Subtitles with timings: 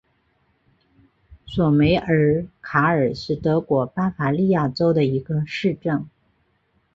[1.45, 6.09] 索梅尔卡尔是德国巴伐利亚州的一个市镇。